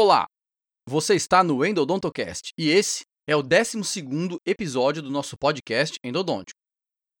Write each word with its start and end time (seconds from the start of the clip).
Olá! 0.00 0.28
Você 0.88 1.16
está 1.16 1.42
no 1.42 1.66
Endodontocast 1.66 2.52
e 2.56 2.68
esse 2.70 3.02
é 3.28 3.34
o 3.34 3.42
12 3.42 3.80
episódio 4.46 5.02
do 5.02 5.10
nosso 5.10 5.36
podcast 5.36 5.98
Endodôntico. 6.04 6.56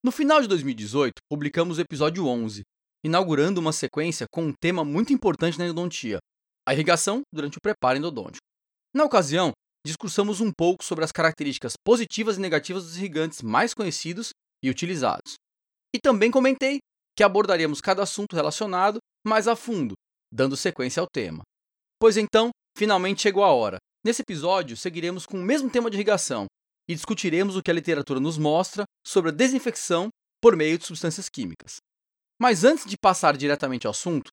No 0.00 0.12
final 0.12 0.40
de 0.40 0.46
2018, 0.46 1.14
publicamos 1.28 1.78
o 1.78 1.80
episódio 1.80 2.24
11, 2.24 2.62
inaugurando 3.04 3.60
uma 3.60 3.72
sequência 3.72 4.26
com 4.30 4.44
um 4.44 4.52
tema 4.52 4.84
muito 4.84 5.12
importante 5.12 5.58
na 5.58 5.64
endodontia, 5.64 6.20
a 6.68 6.72
irrigação 6.72 7.22
durante 7.34 7.58
o 7.58 7.60
preparo 7.60 7.98
endodôntico. 7.98 8.46
Na 8.94 9.02
ocasião, 9.02 9.50
discursamos 9.84 10.40
um 10.40 10.52
pouco 10.56 10.84
sobre 10.84 11.04
as 11.04 11.10
características 11.10 11.72
positivas 11.84 12.36
e 12.36 12.40
negativas 12.40 12.84
dos 12.84 12.96
irrigantes 12.96 13.42
mais 13.42 13.74
conhecidos 13.74 14.30
e 14.62 14.70
utilizados. 14.70 15.34
E 15.92 15.98
também 15.98 16.30
comentei 16.30 16.78
que 17.16 17.24
abordaríamos 17.24 17.80
cada 17.80 18.04
assunto 18.04 18.36
relacionado 18.36 19.00
mais 19.26 19.48
a 19.48 19.56
fundo, 19.56 19.94
dando 20.32 20.56
sequência 20.56 21.00
ao 21.00 21.08
tema. 21.12 21.42
Pois 22.00 22.16
então, 22.16 22.50
finalmente 22.76 23.22
chegou 23.22 23.42
a 23.42 23.52
hora. 23.52 23.78
Nesse 24.04 24.22
episódio, 24.22 24.76
seguiremos 24.76 25.26
com 25.26 25.38
o 25.38 25.42
mesmo 25.42 25.68
tema 25.68 25.90
de 25.90 25.96
irrigação 25.96 26.46
e 26.88 26.94
discutiremos 26.94 27.56
o 27.56 27.62
que 27.62 27.70
a 27.70 27.74
literatura 27.74 28.20
nos 28.20 28.38
mostra 28.38 28.84
sobre 29.04 29.30
a 29.30 29.34
desinfecção 29.34 30.08
por 30.40 30.56
meio 30.56 30.78
de 30.78 30.86
substâncias 30.86 31.28
químicas. 31.28 31.76
Mas 32.40 32.62
antes 32.62 32.86
de 32.86 32.96
passar 32.96 33.36
diretamente 33.36 33.86
ao 33.86 33.90
assunto, 33.90 34.30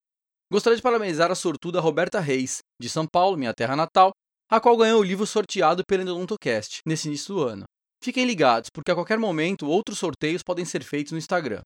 gostaria 0.51 0.77
de 0.77 0.81
parabenizar 0.83 1.31
a 1.31 1.35
sortuda 1.35 1.81
Roberta 1.81 2.19
Reis, 2.19 2.59
de 2.79 2.87
São 2.87 3.07
Paulo, 3.11 3.35
minha 3.35 3.53
terra 3.53 3.75
natal, 3.75 4.11
a 4.49 4.59
qual 4.59 4.77
ganhou 4.77 5.01
o 5.01 5.03
livro 5.03 5.25
sorteado 5.25 5.83
pelo 5.87 6.03
Endodontocast 6.03 6.81
nesse 6.85 7.07
início 7.07 7.33
do 7.33 7.41
ano. 7.41 7.63
Fiquem 8.03 8.25
ligados, 8.25 8.69
porque 8.71 8.91
a 8.91 8.95
qualquer 8.95 9.17
momento 9.17 9.67
outros 9.67 9.97
sorteios 9.97 10.43
podem 10.43 10.63
ser 10.63 10.83
feitos 10.83 11.11
no 11.11 11.17
Instagram. 11.17 11.61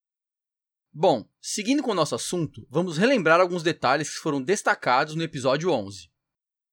Bom, 0.91 1.23
seguindo 1.39 1.83
com 1.83 1.91
o 1.91 1.95
nosso 1.95 2.15
assunto, 2.15 2.65
vamos 2.67 2.97
relembrar 2.97 3.39
alguns 3.39 3.61
detalhes 3.61 4.09
que 4.09 4.19
foram 4.19 4.41
destacados 4.41 5.13
no 5.13 5.21
episódio 5.21 5.69
11. 5.69 6.09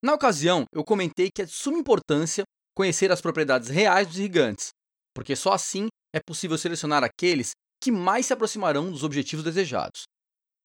Na 0.01 0.15
ocasião, 0.15 0.65
eu 0.73 0.83
comentei 0.83 1.29
que 1.29 1.43
é 1.43 1.45
de 1.45 1.51
suma 1.51 1.77
importância 1.77 2.43
conhecer 2.75 3.11
as 3.11 3.21
propriedades 3.21 3.69
reais 3.69 4.07
dos 4.07 4.17
irrigantes, 4.17 4.69
porque 5.13 5.35
só 5.35 5.53
assim 5.53 5.87
é 6.13 6.19
possível 6.19 6.57
selecionar 6.57 7.03
aqueles 7.03 7.51
que 7.81 7.91
mais 7.91 8.25
se 8.25 8.33
aproximarão 8.33 8.91
dos 8.91 9.03
objetivos 9.03 9.45
desejados. 9.45 10.03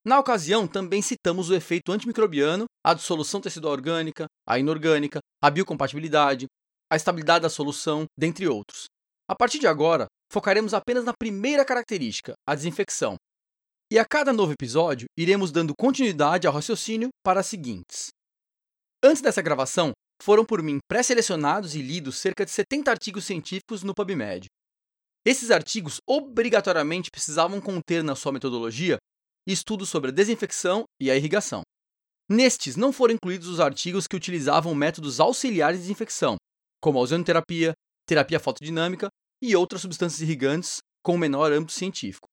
Na 0.05 0.19
ocasião, 0.19 0.67
também 0.67 1.03
citamos 1.03 1.51
o 1.51 1.55
efeito 1.55 1.93
antimicrobiano, 1.93 2.65
a 2.83 2.95
dissolução 2.95 3.41
tecidual 3.41 3.75
orgânica, 3.75 4.27
a 4.49 4.59
inorgânica, 4.59 5.21
a 5.43 5.51
biocompatibilidade, 5.51 6.47
a 6.91 6.97
estabilidade 6.97 7.43
da 7.43 7.51
solução, 7.51 8.07
dentre 8.19 8.49
outros. 8.49 8.87
A 9.29 9.37
partir 9.37 9.59
de 9.59 9.67
agora, 9.67 10.07
focaremos 10.33 10.73
apenas 10.75 11.05
na 11.05 11.13
primeira 11.13 11.65
característica, 11.65 12.33
a 12.47 12.55
desinfecção, 12.55 13.17
e 13.93 13.99
a 13.99 14.07
cada 14.07 14.33
novo 14.33 14.55
episódio, 14.55 15.05
iremos 15.19 15.53
dando 15.53 15.75
continuidade 15.79 16.47
ao 16.47 16.55
raciocínio 16.55 17.11
para 17.23 17.41
as 17.41 17.47
seguintes. 17.47 18.09
Antes 19.05 19.21
dessa 19.21 19.43
gravação, 19.43 19.93
foram 20.23 20.47
por 20.47 20.63
mim 20.63 20.79
pré-selecionados 20.89 21.75
e 21.75 21.83
lidos 21.83 22.17
cerca 22.17 22.43
de 22.43 22.51
70 22.51 22.91
artigos 22.91 23.27
científicos 23.27 23.83
no 23.83 23.93
PubMed. 23.93 24.47
Esses 25.27 25.51
artigos 25.51 25.99
obrigatoriamente 26.09 27.11
precisavam 27.11 27.61
conter 27.61 28.03
na 28.03 28.15
sua 28.15 28.33
metodologia 28.33 28.97
estudos 29.47 29.91
sobre 29.91 30.09
a 30.11 30.15
desinfecção 30.15 30.85
e 30.99 31.11
a 31.11 31.17
irrigação. 31.17 31.61
Nestes 32.31 32.77
não 32.77 32.95
foram 32.95 33.17
incluídos 33.17 33.47
os 33.47 33.61
artigos 33.61 34.07
que 34.07 34.17
utilizavam 34.17 34.75
métodos 34.75 35.21
auxiliares 35.21 35.81
de 35.81 35.83
desinfecção, 35.83 36.37
como 36.81 36.99
a 36.99 37.03
ozonoterapia, 37.03 37.75
terapia 38.09 38.41
fotodinâmica 38.41 39.09
e 39.43 39.55
outras 39.55 39.83
substâncias 39.83 40.23
irrigantes 40.23 40.79
com 41.05 41.19
menor 41.19 41.53
âmbito 41.53 41.73
científico. 41.73 42.32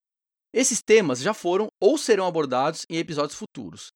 Esses 0.52 0.82
temas 0.82 1.20
já 1.20 1.32
foram 1.32 1.68
ou 1.80 1.96
serão 1.96 2.26
abordados 2.26 2.84
em 2.90 2.96
episódios 2.96 3.38
futuros. 3.38 3.88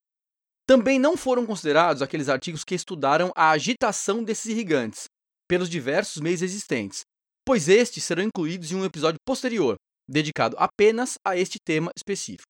Também 0.66 0.98
não 0.98 1.16
foram 1.16 1.44
considerados 1.44 2.00
aqueles 2.00 2.28
artigos 2.28 2.64
que 2.64 2.74
estudaram 2.74 3.33
a 3.36 3.50
agitação 3.50 4.22
desses 4.22 4.47
irrigantes 4.47 5.05
pelos 5.48 5.69
diversos 5.69 6.22
meios 6.22 6.42
existentes, 6.42 7.02
pois 7.44 7.69
estes 7.69 8.05
serão 8.05 8.22
incluídos 8.22 8.70
em 8.70 8.77
um 8.77 8.84
episódio 8.84 9.19
posterior, 9.27 9.76
dedicado 10.09 10.56
apenas 10.59 11.19
a 11.26 11.37
este 11.37 11.59
tema 11.62 11.91
específico. 11.97 12.48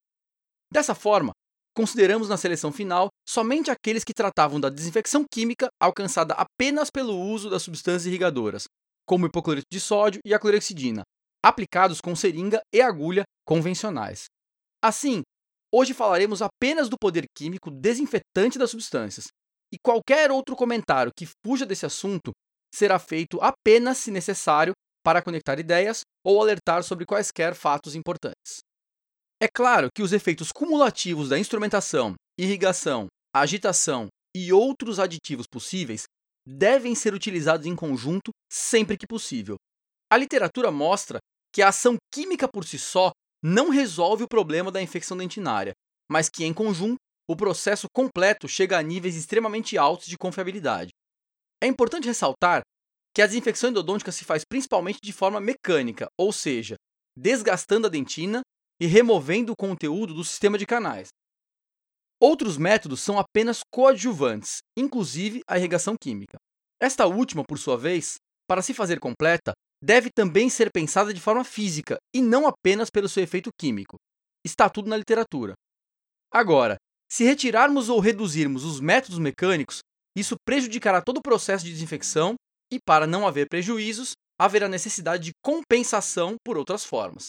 Dessa 0.72 0.94
forma, 0.94 1.32
consideramos 1.74 2.28
na 2.28 2.36
seleção 2.36 2.70
final 2.70 3.08
somente 3.26 3.70
aqueles 3.70 4.04
que 4.04 4.14
tratavam 4.14 4.60
da 4.60 4.68
desinfecção 4.68 5.24
química 5.32 5.68
alcançada 5.80 6.34
apenas 6.34 6.90
pelo 6.90 7.18
uso 7.18 7.50
das 7.50 7.62
substâncias 7.62 8.06
irrigadoras, 8.06 8.64
como 9.06 9.26
hipoclorito 9.26 9.66
de 9.72 9.80
sódio 9.80 10.20
e 10.24 10.32
a 10.32 10.38
clorexidina, 10.38 11.02
aplicados 11.44 12.00
com 12.00 12.16
seringa 12.16 12.62
e 12.72 12.80
agulha 12.80 13.24
convencionais. 13.46 14.24
Assim, 14.82 15.22
hoje 15.72 15.92
falaremos 15.92 16.40
apenas 16.40 16.88
do 16.88 16.96
poder 16.98 17.26
químico 17.36 17.70
desinfetante 17.70 18.58
das 18.58 18.70
substâncias, 18.70 19.26
e 19.72 19.76
qualquer 19.78 20.30
outro 20.30 20.56
comentário 20.56 21.12
que 21.14 21.28
fuja 21.44 21.66
desse 21.66 21.84
assunto 21.84 22.32
será 22.74 22.98
feito 22.98 23.38
apenas 23.42 23.98
se 23.98 24.10
necessário 24.10 24.72
para 25.04 25.20
conectar 25.20 25.58
ideias 25.58 26.00
ou 26.24 26.40
alertar 26.40 26.82
sobre 26.82 27.04
quaisquer 27.04 27.54
fatos 27.54 27.94
importantes. 27.94 28.60
É 29.42 29.46
claro 29.46 29.88
que 29.94 30.02
os 30.02 30.12
efeitos 30.12 30.50
cumulativos 30.50 31.28
da 31.28 31.38
instrumentação, 31.38 32.14
irrigação, 32.38 33.08
agitação 33.34 34.08
e 34.34 34.52
outros 34.52 34.98
aditivos 34.98 35.46
possíveis 35.46 36.04
devem 36.46 36.94
ser 36.94 37.12
utilizados 37.12 37.66
em 37.66 37.76
conjunto 37.76 38.30
sempre 38.50 38.96
que 38.96 39.06
possível. 39.06 39.56
A 40.10 40.16
literatura 40.16 40.70
mostra 40.70 41.18
que 41.54 41.62
a 41.62 41.68
ação 41.68 41.96
química 42.12 42.48
por 42.48 42.64
si 42.64 42.78
só 42.78 43.12
não 43.40 43.70
resolve 43.70 44.24
o 44.24 44.28
problema 44.28 44.72
da 44.72 44.82
infecção 44.82 45.16
dentinária, 45.16 45.72
mas 46.10 46.28
que, 46.28 46.44
em 46.44 46.52
conjunto, 46.52 46.96
o 47.30 47.36
processo 47.36 47.86
completo 47.94 48.48
chega 48.48 48.76
a 48.76 48.82
níveis 48.82 49.14
extremamente 49.14 49.78
altos 49.78 50.06
de 50.06 50.18
confiabilidade. 50.18 50.90
É 51.62 51.66
importante 51.68 52.08
ressaltar 52.08 52.62
que 53.14 53.22
a 53.22 53.26
desinfecção 53.26 53.70
endodôntica 53.70 54.10
se 54.10 54.24
faz 54.24 54.42
principalmente 54.44 54.98
de 55.00 55.12
forma 55.12 55.40
mecânica, 55.40 56.08
ou 56.18 56.32
seja, 56.32 56.74
desgastando 57.16 57.86
a 57.86 57.90
dentina 57.90 58.40
e 58.80 58.86
removendo 58.86 59.52
o 59.52 59.56
conteúdo 59.56 60.12
do 60.12 60.24
sistema 60.24 60.58
de 60.58 60.66
canais. 60.66 61.08
Outros 62.20 62.56
métodos 62.56 63.00
são 63.00 63.16
apenas 63.18 63.60
coadjuvantes, 63.72 64.58
inclusive 64.76 65.40
a 65.46 65.56
irrigação 65.56 65.94
química. 66.00 66.36
Esta 66.80 67.06
última, 67.06 67.44
por 67.44 67.58
sua 67.58 67.76
vez, 67.76 68.16
para 68.48 68.60
se 68.60 68.74
fazer 68.74 68.98
completa, 68.98 69.52
deve 69.84 70.08
também 70.10 70.48
ser 70.48 70.70
pensada 70.72 71.12
de 71.12 71.20
forma 71.20 71.44
física 71.44 71.98
e 72.14 72.22
não 72.22 72.46
apenas 72.46 72.88
pelo 72.88 73.06
seu 73.08 73.22
efeito 73.22 73.50
químico. 73.60 73.96
Está 74.42 74.70
tudo 74.70 74.88
na 74.88 74.96
literatura. 74.96 75.52
Agora, 76.32 76.76
se 77.12 77.22
retirarmos 77.22 77.90
ou 77.90 78.00
reduzirmos 78.00 78.64
os 78.64 78.80
métodos 78.80 79.18
mecânicos, 79.18 79.80
isso 80.16 80.36
prejudicará 80.46 81.02
todo 81.02 81.18
o 81.18 81.22
processo 81.22 81.66
de 81.66 81.72
desinfecção 81.72 82.34
e, 82.72 82.78
para 82.80 83.06
não 83.06 83.26
haver 83.26 83.46
prejuízos, 83.46 84.12
haverá 84.40 84.68
necessidade 84.68 85.24
de 85.24 85.32
compensação 85.44 86.36
por 86.42 86.56
outras 86.56 86.82
formas. 86.82 87.28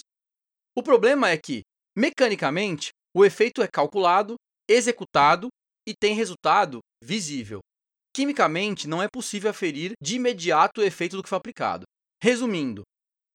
O 0.77 0.81
problema 0.81 1.29
é 1.29 1.37
que, 1.37 1.61
mecanicamente, 1.95 2.89
o 3.13 3.25
efeito 3.25 3.61
é 3.61 3.67
calculado, 3.67 4.35
executado 4.69 5.49
e 5.85 5.93
tem 5.93 6.15
resultado 6.15 6.79
visível. 7.03 7.59
Quimicamente, 8.15 8.87
não 8.87 9.03
é 9.03 9.07
possível 9.11 9.51
aferir 9.51 9.91
de 10.01 10.15
imediato 10.15 10.79
o 10.79 10.83
efeito 10.83 11.17
do 11.17 11.23
que 11.23 11.29
foi 11.29 11.37
aplicado. 11.37 11.83
Resumindo, 12.25 12.81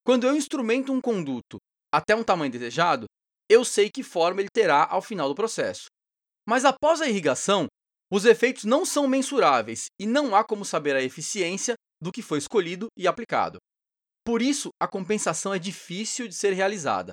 quando 0.05 0.27
eu 0.27 0.35
instrumento 0.35 0.93
um 0.93 1.01
conduto 1.01 1.59
até 1.95 2.17
um 2.17 2.25
tamanho 2.25 2.51
desejado, 2.51 3.07
eu 3.49 3.65
sei 3.65 3.89
que 3.89 4.03
forma 4.03 4.41
ele 4.41 4.49
terá 4.53 4.85
ao 4.85 5.01
final 5.01 5.29
do 5.29 5.35
processo. 5.37 5.85
Mas 6.45 6.65
após 6.65 7.01
a 7.01 7.07
irrigação, 7.07 7.69
os 8.13 8.25
efeitos 8.25 8.65
não 8.65 8.85
são 8.85 9.07
mensuráveis 9.07 9.85
e 9.97 10.09
não 10.09 10.35
há 10.35 10.43
como 10.43 10.65
saber 10.65 10.97
a 10.97 11.03
eficiência 11.05 11.75
do 12.03 12.11
que 12.11 12.21
foi 12.21 12.39
escolhido 12.39 12.89
e 12.99 13.07
aplicado. 13.07 13.59
Por 14.27 14.43
isso, 14.43 14.71
a 14.83 14.89
compensação 14.89 15.55
é 15.55 15.59
difícil 15.61 16.27
de 16.27 16.35
ser 16.35 16.53
realizada. 16.53 17.13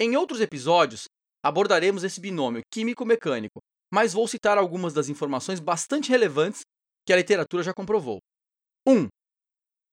Em 0.00 0.16
outros 0.16 0.40
episódios, 0.40 1.04
abordaremos 1.40 2.02
esse 2.02 2.20
binômio 2.20 2.62
químico-mecânico, 2.74 3.60
mas 3.94 4.12
vou 4.12 4.26
citar 4.26 4.58
algumas 4.58 4.92
das 4.92 5.08
informações 5.08 5.60
bastante 5.60 6.10
relevantes 6.10 6.62
que 7.06 7.12
a 7.12 7.16
literatura 7.16 7.62
já 7.62 7.72
comprovou. 7.72 8.18
1. 8.84 8.92
Um, 8.92 9.08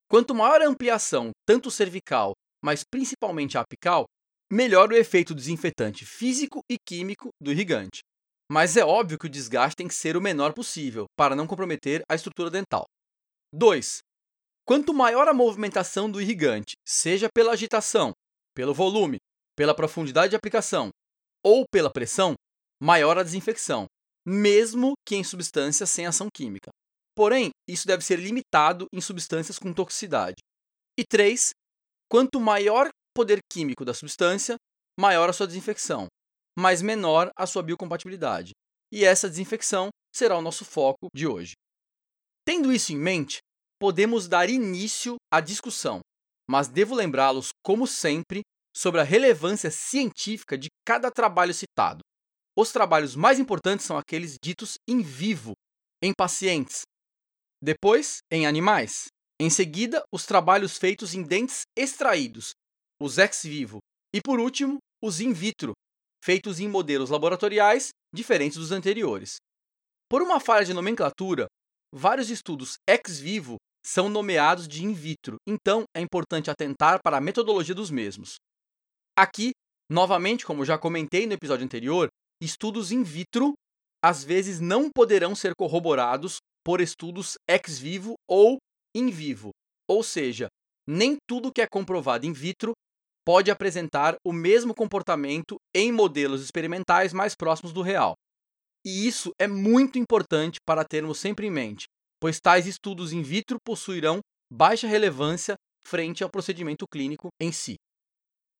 Quanto 0.10 0.34
maior 0.34 0.60
a 0.60 0.68
ampliação, 0.68 1.30
tanto 1.46 1.70
cervical, 1.70 2.34
mas 2.64 2.84
principalmente 2.84 3.60
apical, 3.60 4.06
melhor 4.52 4.90
o 4.90 4.96
efeito 4.96 5.36
desinfetante 5.36 6.04
físico 6.04 6.62
e 6.68 6.78
químico 6.84 7.30
do 7.40 7.52
irrigante. 7.52 8.00
Mas 8.52 8.76
é 8.76 8.84
óbvio 8.84 9.20
que 9.20 9.28
o 9.28 9.30
desgaste 9.30 9.76
tem 9.76 9.88
que 9.88 9.94
ser 9.94 10.18
o 10.18 10.22
menor 10.22 10.52
possível, 10.54 11.06
para 11.16 11.36
não 11.36 11.46
comprometer 11.46 12.02
a 12.10 12.16
estrutura 12.16 12.50
dental. 12.50 12.86
2. 13.54 14.00
Quanto 14.66 14.96
maior 14.96 15.28
a 15.28 15.34
movimentação 15.34 16.10
do 16.10 16.20
irrigante, 16.20 16.74
seja 16.84 17.30
pela 17.32 17.52
agitação, 17.52 18.12
pelo 18.56 18.74
volume, 18.74 19.18
pela 19.56 19.76
profundidade 19.76 20.32
de 20.32 20.36
aplicação 20.36 20.90
ou 21.46 21.66
pela 21.72 21.92
pressão, 21.92 22.34
maior 22.82 23.18
a 23.20 23.24
desinfecção, 23.24 23.86
mesmo 24.26 24.94
que 25.06 25.16
em 25.16 25.24
substâncias 25.24 25.90
sem 25.90 26.08
ação 26.08 26.28
química. 26.34 26.72
Porém, 27.20 27.50
isso 27.68 27.86
deve 27.86 28.02
ser 28.02 28.18
limitado 28.18 28.88
em 28.94 29.02
substâncias 29.02 29.60
com 29.60 29.74
toxicidade. 29.74 30.38
E 30.98 31.04
3. 31.04 31.50
Quanto 32.10 32.40
maior 32.40 32.88
poder 33.14 33.40
químico 33.52 33.84
da 33.84 33.94
substância, 33.94 34.56
maior 34.98 35.30
a 35.30 35.34
sua 35.34 35.46
desinfecção, 35.46 36.08
mas 36.58 36.82
menor 36.82 37.30
a 37.38 37.46
sua 37.46 37.62
biocompatibilidade. 37.62 38.52
E 38.90 39.04
essa 39.04 39.30
desinfecção 39.30 39.90
será 40.16 40.38
o 40.38 40.42
nosso 40.42 40.64
foco 40.64 41.10
de 41.14 41.28
hoje. 41.28 41.56
Tendo 42.46 42.72
isso 42.72 42.94
em 42.94 42.98
mente, 42.98 43.40
podemos 43.78 44.30
dar 44.30 44.50
início 44.50 45.18
à 45.30 45.42
discussão, 45.42 46.00
mas 46.50 46.70
devo 46.70 46.96
lembrá-los, 46.96 47.50
como 47.62 47.86
sempre, 47.86 48.44
sobre 48.74 49.02
a 49.02 49.04
relevância 49.04 49.70
científica 49.70 50.58
de 50.58 50.70
cada 50.88 51.12
trabalho 51.12 51.54
citado. 51.54 52.00
Os 52.58 52.72
trabalhos 52.72 53.14
mais 53.14 53.40
importantes 53.40 53.86
são 53.86 53.98
aqueles 53.98 54.38
ditos 54.42 54.76
em 54.88 55.02
vivo, 55.02 55.52
em 56.02 56.14
pacientes. 56.18 56.84
Depois, 57.62 58.20
em 58.32 58.48
animais. 58.48 59.08
Em 59.40 59.50
seguida, 59.50 60.04
os 60.14 60.26
trabalhos 60.26 60.78
feitos 60.78 61.14
em 61.14 61.24
dentes 61.24 61.64
extraídos, 61.78 62.52
os 63.02 63.18
ex 63.18 63.44
vivo. 63.44 63.80
E 64.14 64.22
por 64.22 64.40
último, 64.40 64.78
os 65.04 65.20
in 65.20 65.34
vitro, 65.34 65.74
feitos 66.24 66.60
em 66.60 66.68
modelos 66.68 67.10
laboratoriais 67.10 67.90
diferentes 68.14 68.58
dos 68.58 68.72
anteriores. 68.72 69.38
Por 70.10 70.22
uma 70.22 70.40
falha 70.40 70.66
de 70.66 70.74
nomenclatura, 70.74 71.48
vários 71.94 72.30
estudos 72.30 72.78
ex 72.88 73.20
vivo 73.20 73.58
são 73.86 74.10
nomeados 74.10 74.68
de 74.68 74.84
in 74.84 74.94
vitro, 74.94 75.38
então 75.48 75.84
é 75.96 76.02
importante 76.02 76.50
atentar 76.50 77.00
para 77.04 77.18
a 77.18 77.22
metodologia 77.22 77.76
dos 77.76 77.90
mesmos. 77.90 78.36
Aqui, 79.18 79.52
novamente, 79.90 80.46
como 80.46 80.66
já 80.66 80.78
comentei 80.78 81.26
no 81.26 81.34
episódio 81.34 81.66
anterior, 81.66 82.08
estudos 82.42 82.92
in 82.92 83.04
vitro 83.04 83.54
às 84.04 84.24
vezes 84.24 84.60
não 84.60 84.90
poderão 84.90 85.36
ser 85.36 85.54
corroborados 85.58 86.38
por 86.70 86.82
estudos 86.82 87.36
ex 87.50 87.80
vivo 87.80 88.14
ou 88.30 88.60
in 88.96 89.10
vivo, 89.10 89.50
ou 89.90 90.04
seja, 90.04 90.46
nem 90.88 91.18
tudo 91.28 91.52
que 91.52 91.64
é 91.64 91.68
comprovado 91.68 92.28
in 92.28 92.32
vitro 92.32 92.74
pode 93.26 93.50
apresentar 93.50 94.16
o 94.24 94.32
mesmo 94.32 94.76
comportamento 94.76 95.56
em 95.76 95.92
modelos 95.92 96.44
experimentais 96.44 97.12
mais 97.12 97.34
próximos 97.34 97.74
do 97.74 97.82
real. 97.82 98.14
E 98.86 99.08
isso 99.08 99.32
é 99.42 99.48
muito 99.48 99.98
importante 99.98 100.60
para 100.64 100.86
termos 100.86 101.18
sempre 101.18 101.48
em 101.48 101.50
mente, 101.50 101.86
pois 102.22 102.40
tais 102.40 102.68
estudos 102.68 103.14
in 103.14 103.24
vitro 103.24 103.58
possuirão 103.66 104.20
baixa 104.54 104.86
relevância 104.86 105.56
frente 105.88 106.24
ao 106.24 106.30
procedimento 106.30 106.86
clínico 106.88 107.30
em 107.42 107.52
si. 107.52 107.78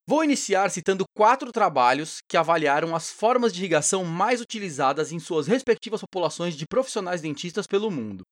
Vou 0.10 0.24
iniciar 0.24 0.72
citando 0.72 1.04
quatro 1.16 1.52
trabalhos 1.52 2.18
que 2.28 2.36
avaliaram 2.36 2.96
as 2.96 3.12
formas 3.12 3.54
de 3.54 3.60
irrigação 3.60 4.04
mais 4.04 4.42
utilizadas 4.42 5.12
em 5.12 5.20
suas 5.20 5.46
respectivas 5.46 6.02
populações 6.02 6.56
de 6.56 6.66
profissionais 6.66 7.22
dentistas 7.22 7.68
pelo 7.68 7.92
mundo. 7.92 8.24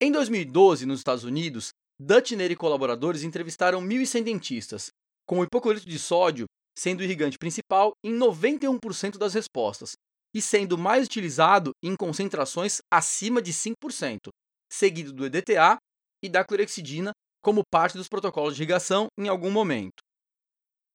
Em 0.00 0.10
2012, 0.10 0.86
nos 0.86 1.00
Estados 1.00 1.24
Unidos, 1.24 1.72
Dutchner 2.00 2.50
e 2.50 2.56
colaboradores 2.56 3.22
entrevistaram 3.22 3.82
1.100 3.82 4.22
dentistas, 4.22 4.88
com 5.28 5.40
o 5.40 5.44
hipoclorito 5.44 5.86
de 5.86 5.98
sódio 5.98 6.46
sendo 6.74 7.00
o 7.00 7.02
irrigante 7.02 7.36
principal 7.36 7.92
em 8.02 8.14
91% 8.14 9.18
das 9.18 9.34
respostas, 9.34 9.92
e 10.34 10.40
sendo 10.40 10.78
mais 10.78 11.04
utilizado 11.04 11.72
em 11.84 11.94
concentrações 11.94 12.78
acima 12.90 13.42
de 13.42 13.52
5%, 13.52 14.30
seguido 14.72 15.12
do 15.12 15.26
EDTA 15.26 15.76
e 16.24 16.30
da 16.30 16.42
clorexidina 16.42 17.10
como 17.42 17.60
parte 17.70 17.98
dos 17.98 18.08
protocolos 18.08 18.56
de 18.56 18.62
irrigação 18.62 19.08
em 19.18 19.28
algum 19.28 19.50
momento. 19.50 20.07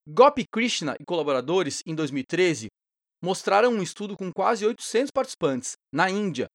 Gopi 0.07 0.45
Krishna 0.51 0.95
e 0.99 1.05
colaboradores, 1.05 1.81
em 1.85 1.95
2013, 1.95 2.67
mostraram 3.23 3.71
um 3.71 3.81
estudo 3.81 4.17
com 4.17 4.31
quase 4.33 4.65
800 4.65 5.09
participantes, 5.11 5.73
na 5.93 6.09
Índia, 6.09 6.47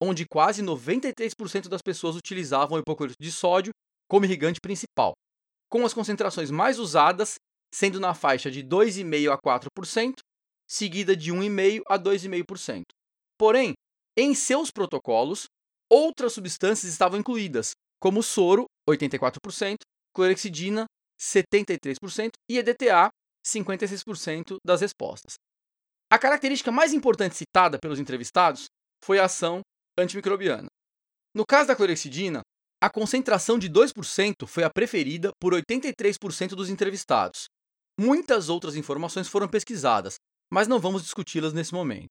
onde 0.00 0.26
quase 0.26 0.62
93% 0.62 1.68
das 1.68 1.82
pessoas 1.82 2.16
utilizavam 2.16 2.78
hipoclorito 2.78 3.16
de 3.20 3.30
sódio 3.30 3.72
como 4.08 4.24
irrigante 4.24 4.58
principal, 4.60 5.12
com 5.70 5.84
as 5.84 5.92
concentrações 5.92 6.50
mais 6.50 6.78
usadas 6.78 7.34
sendo 7.74 7.98
na 7.98 8.14
faixa 8.14 8.50
de 8.50 8.62
2,5% 8.62 9.32
a 9.32 9.38
4%, 9.38 10.18
seguida 10.66 11.16
de 11.16 11.32
1,5% 11.32 11.82
a 11.86 11.98
2,5%. 11.98 12.82
Porém, 13.36 13.74
em 14.16 14.34
seus 14.34 14.70
protocolos, 14.70 15.46
outras 15.90 16.32
substâncias 16.32 16.90
estavam 16.90 17.18
incluídas, 17.18 17.72
como 18.00 18.22
soro, 18.22 18.64
84%, 18.88 19.78
clorexidina, 20.14 20.86
73% 21.20 22.30
e 22.50 22.58
EDTA, 22.58 23.10
56% 23.46 24.56
das 24.64 24.80
respostas. 24.80 25.34
A 26.10 26.18
característica 26.18 26.70
mais 26.70 26.92
importante 26.92 27.36
citada 27.36 27.78
pelos 27.78 27.98
entrevistados 27.98 28.66
foi 29.02 29.18
a 29.18 29.24
ação 29.24 29.60
antimicrobiana. 29.98 30.68
No 31.34 31.44
caso 31.44 31.68
da 31.68 31.76
clorexidina, 31.76 32.42
a 32.82 32.90
concentração 32.90 33.58
de 33.58 33.68
2% 33.68 34.46
foi 34.46 34.62
a 34.62 34.70
preferida 34.70 35.30
por 35.40 35.52
83% 35.52 36.50
dos 36.50 36.68
entrevistados. 36.68 37.46
Muitas 37.98 38.48
outras 38.48 38.76
informações 38.76 39.28
foram 39.28 39.48
pesquisadas, 39.48 40.16
mas 40.52 40.68
não 40.68 40.78
vamos 40.78 41.02
discuti-las 41.02 41.52
nesse 41.52 41.72
momento. 41.72 42.08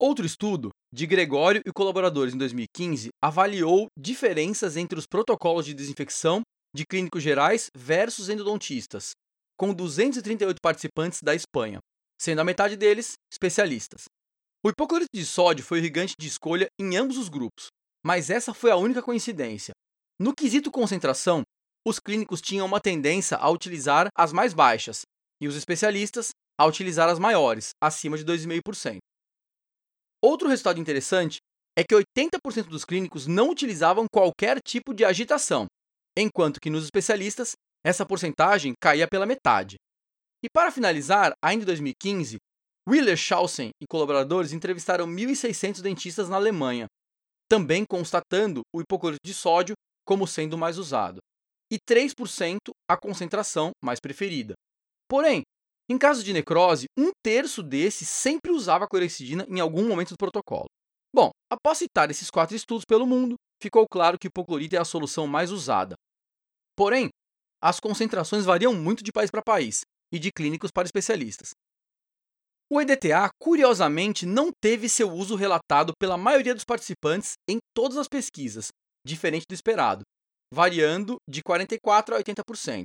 Outro 0.00 0.24
estudo, 0.24 0.70
de 0.92 1.06
Gregório 1.06 1.60
e 1.66 1.72
colaboradores 1.72 2.32
em 2.32 2.38
2015, 2.38 3.08
avaliou 3.22 3.88
diferenças 3.98 4.76
entre 4.76 4.98
os 4.98 5.06
protocolos 5.06 5.66
de 5.66 5.74
desinfecção 5.74 6.42
de 6.78 6.86
clínicos 6.86 7.24
gerais 7.24 7.70
versus 7.74 8.28
endodontistas, 8.28 9.10
com 9.58 9.74
238 9.74 10.58
participantes 10.62 11.20
da 11.20 11.34
Espanha, 11.34 11.80
sendo 12.20 12.40
a 12.40 12.44
metade 12.44 12.76
deles 12.76 13.14
especialistas. 13.32 14.04
O 14.64 14.70
hipoclorito 14.70 15.10
de 15.12 15.26
sódio 15.26 15.64
foi 15.64 15.78
o 15.78 15.80
irrigante 15.80 16.14
de 16.16 16.28
escolha 16.28 16.68
em 16.80 16.96
ambos 16.96 17.18
os 17.18 17.28
grupos, 17.28 17.66
mas 18.06 18.30
essa 18.30 18.54
foi 18.54 18.70
a 18.70 18.76
única 18.76 19.02
coincidência. 19.02 19.72
No 20.20 20.32
quesito 20.32 20.70
concentração, 20.70 21.42
os 21.84 21.98
clínicos 21.98 22.40
tinham 22.40 22.64
uma 22.66 22.80
tendência 22.80 23.36
a 23.36 23.50
utilizar 23.50 24.06
as 24.16 24.32
mais 24.32 24.54
baixas 24.54 25.02
e 25.42 25.48
os 25.48 25.56
especialistas 25.56 26.30
a 26.56 26.64
utilizar 26.64 27.08
as 27.08 27.18
maiores, 27.18 27.70
acima 27.82 28.16
de 28.16 28.24
2,5%. 28.24 28.98
Outro 30.22 30.48
resultado 30.48 30.80
interessante 30.80 31.38
é 31.76 31.82
que 31.82 31.94
80% 31.94 32.68
dos 32.68 32.84
clínicos 32.84 33.26
não 33.26 33.50
utilizavam 33.50 34.06
qualquer 34.12 34.60
tipo 34.60 34.94
de 34.94 35.04
agitação, 35.04 35.66
enquanto 36.20 36.60
que 36.60 36.70
nos 36.70 36.84
especialistas 36.84 37.52
essa 37.84 38.04
porcentagem 38.04 38.74
caía 38.80 39.06
pela 39.06 39.26
metade. 39.26 39.76
E 40.42 40.48
para 40.52 40.70
finalizar, 40.70 41.32
ainda 41.42 41.62
em 41.62 41.66
2015, 41.66 42.36
Willer 42.88 43.16
Schausen 43.16 43.70
e 43.82 43.86
colaboradores 43.86 44.52
entrevistaram 44.52 45.06
1.600 45.06 45.82
dentistas 45.82 46.28
na 46.28 46.36
Alemanha, 46.36 46.86
também 47.48 47.84
constatando 47.84 48.62
o 48.74 48.80
hipoclorito 48.80 49.20
de 49.24 49.34
sódio 49.34 49.74
como 50.06 50.26
sendo 50.26 50.54
o 50.54 50.58
mais 50.58 50.78
usado, 50.78 51.18
e 51.70 51.78
3% 51.78 52.58
a 52.90 52.96
concentração 52.96 53.72
mais 53.82 54.00
preferida. 54.00 54.54
Porém, 55.08 55.42
em 55.90 55.98
caso 55.98 56.22
de 56.22 56.32
necrose, 56.32 56.86
um 56.98 57.10
terço 57.22 57.62
desses 57.62 58.08
sempre 58.08 58.52
usava 58.52 58.86
clorexidina 58.86 59.46
em 59.48 59.60
algum 59.60 59.86
momento 59.86 60.10
do 60.10 60.18
protocolo. 60.18 60.66
Bom, 61.14 61.30
após 61.50 61.78
citar 61.78 62.10
esses 62.10 62.30
quatro 62.30 62.54
estudos 62.54 62.84
pelo 62.84 63.06
mundo, 63.06 63.36
ficou 63.62 63.86
claro 63.90 64.18
que 64.18 64.26
o 64.26 64.28
hipoclorito 64.28 64.76
é 64.76 64.78
a 64.78 64.84
solução 64.84 65.26
mais 65.26 65.50
usada, 65.50 65.94
Porém, 66.78 67.08
as 67.60 67.80
concentrações 67.80 68.44
variam 68.44 68.72
muito 68.72 69.02
de 69.02 69.10
país 69.10 69.32
para 69.32 69.42
país 69.42 69.80
e 70.14 70.18
de 70.20 70.30
clínicos 70.30 70.70
para 70.70 70.86
especialistas. 70.86 71.50
O 72.70 72.80
EDTA, 72.80 73.30
curiosamente, 73.36 74.24
não 74.24 74.52
teve 74.62 74.88
seu 74.88 75.10
uso 75.10 75.34
relatado 75.34 75.92
pela 75.98 76.16
maioria 76.16 76.54
dos 76.54 76.64
participantes 76.64 77.32
em 77.50 77.58
todas 77.74 77.96
as 77.96 78.06
pesquisas, 78.06 78.68
diferente 79.04 79.44
do 79.48 79.54
esperado, 79.54 80.02
variando 80.54 81.16
de 81.28 81.42
44% 81.42 82.14
a 82.14 82.22
80%. 82.22 82.84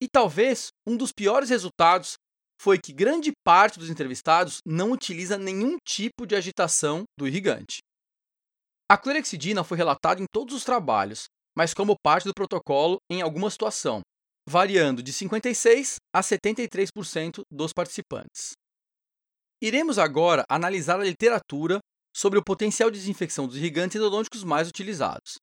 E 0.00 0.06
talvez 0.06 0.68
um 0.86 0.96
dos 0.96 1.10
piores 1.10 1.50
resultados 1.50 2.14
foi 2.62 2.78
que 2.78 2.92
grande 2.92 3.32
parte 3.44 3.76
dos 3.76 3.90
entrevistados 3.90 4.60
não 4.64 4.92
utiliza 4.92 5.36
nenhum 5.36 5.78
tipo 5.84 6.24
de 6.24 6.36
agitação 6.36 7.02
do 7.18 7.26
irrigante. 7.26 7.78
A 8.88 8.96
clorexidina 8.96 9.64
foi 9.64 9.76
relatada 9.76 10.22
em 10.22 10.26
todos 10.32 10.54
os 10.54 10.62
trabalhos, 10.62 11.25
mas 11.56 11.72
como 11.72 11.96
parte 12.02 12.24
do 12.24 12.34
protocolo 12.34 12.98
em 13.10 13.22
alguma 13.22 13.50
situação, 13.50 14.02
variando 14.48 15.02
de 15.02 15.12
56% 15.12 15.96
a 16.14 16.20
73% 16.20 17.42
dos 17.50 17.72
participantes. 17.72 18.52
Iremos 19.62 19.98
agora 19.98 20.44
analisar 20.48 21.00
a 21.00 21.04
literatura 21.04 21.78
sobre 22.14 22.38
o 22.38 22.44
potencial 22.44 22.90
de 22.90 22.98
desinfecção 22.98 23.46
dos 23.46 23.56
irrigantes 23.56 23.96
endodônticos 23.96 24.44
mais 24.44 24.68
utilizados. 24.68 25.36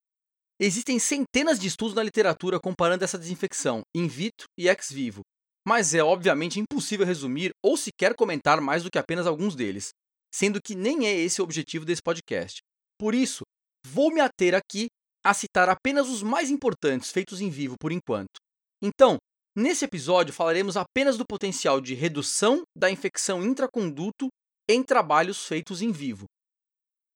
Existem 0.60 1.00
centenas 1.00 1.60
de 1.60 1.68
estudos 1.68 1.96
na 1.96 2.04
literatura 2.04 2.60
comparando 2.60 3.04
essa 3.04 3.18
desinfecção 3.18 3.82
in 3.96 4.08
vitro 4.08 4.46
e 4.58 4.68
ex 4.68 4.92
vivo, 4.92 5.22
mas 5.68 5.94
é 5.94 6.04
obviamente 6.04 6.60
impossível 6.60 7.06
resumir 7.06 7.52
ou 7.64 7.76
sequer 7.76 8.16
comentar 8.16 8.62
mais 8.62 8.84
do 8.84 8.92
que 8.92 9.00
apenas 9.00 9.26
alguns 9.26 9.56
deles, 9.56 9.90
sendo 10.34 10.62
que 10.64 10.76
nem 10.76 11.08
é 11.08 11.14
esse 11.14 11.42
o 11.42 11.44
objetivo 11.44 11.86
desse 11.86 12.02
podcast. 12.02 12.62
Por 13.00 13.16
isso, 13.16 13.42
vou 13.86 14.14
me 14.14 14.22
ater 14.22 14.54
aqui 14.54 14.88
a 15.24 15.34
citar 15.34 15.70
apenas 15.70 16.10
os 16.10 16.22
mais 16.22 16.50
importantes 16.50 17.12
feitos 17.12 17.40
em 17.42 17.50
vivo 17.50 17.76
por 17.80 17.92
enquanto. 17.92 18.40
Então, 18.82 19.18
nesse 19.56 19.86
episódio 19.86 20.34
falaremos 20.34 20.76
apenas 20.76 21.18
do 21.18 21.26
potencial 21.26 21.80
de 21.80 21.94
redução 21.94 22.64
da 22.78 22.92
infecção 22.92 23.44
intraconduto 23.44 24.28
em 24.70 24.84
trabalhos 24.84 25.46
feitos 25.46 25.82
em 25.82 25.92
vivo. 25.92 26.26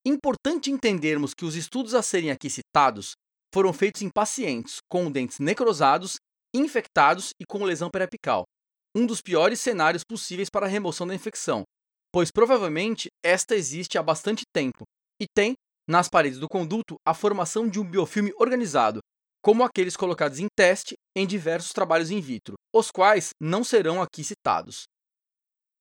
Importante 0.05 0.71
entendermos 0.71 1.33
que 1.33 1.43
os 1.43 1.55
estudos 1.55 1.93
a 1.93 2.01
serem 2.01 2.31
aqui 2.31 2.49
citados 2.49 3.11
foram 3.53 3.73
feitos 3.73 4.01
em 4.01 4.09
pacientes 4.09 4.77
com 4.89 5.11
dentes 5.11 5.39
necrosados, 5.39 6.15
infectados 6.55 7.31
e 7.41 7.45
com 7.45 7.63
lesão 7.63 7.89
periapical, 7.89 8.43
um 8.95 9.05
dos 9.05 9.21
piores 9.21 9.59
cenários 9.59 10.03
possíveis 10.03 10.49
para 10.49 10.65
a 10.65 10.69
remoção 10.69 11.05
da 11.05 11.15
infecção, 11.15 11.63
pois 12.11 12.31
provavelmente 12.31 13.09
esta 13.23 13.55
existe 13.55 13.97
há 13.97 14.03
bastante 14.03 14.43
tempo 14.53 14.83
e 15.21 15.25
tem 15.35 15.55
nas 15.87 16.09
paredes 16.09 16.39
do 16.39 16.47
conduto 16.47 16.95
a 17.05 17.13
formação 17.13 17.67
de 17.67 17.79
um 17.79 17.89
biofilme 17.89 18.33
organizado, 18.37 18.99
como 19.41 19.63
aqueles 19.63 19.95
colocados 19.95 20.39
em 20.39 20.47
teste 20.55 20.95
em 21.15 21.25
diversos 21.25 21.71
trabalhos 21.71 22.11
in 22.11 22.19
vitro, 22.19 22.55
os 22.73 22.91
quais 22.91 23.29
não 23.41 23.63
serão 23.63 24.01
aqui 24.01 24.23
citados. 24.23 24.83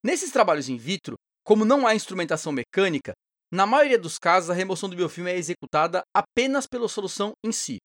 Nesses 0.04 0.30
trabalhos 0.30 0.68
in 0.68 0.76
vitro, 0.76 1.16
como 1.44 1.64
não 1.64 1.86
há 1.86 1.94
instrumentação 1.94 2.52
mecânica, 2.52 3.12
na 3.52 3.66
maioria 3.66 3.98
dos 3.98 4.18
casos 4.18 4.50
a 4.50 4.54
remoção 4.54 4.88
do 4.88 4.96
biofilme 4.96 5.30
é 5.30 5.36
executada 5.36 6.02
apenas 6.14 6.66
pela 6.66 6.88
solução 6.88 7.32
em 7.44 7.52
si. 7.52 7.78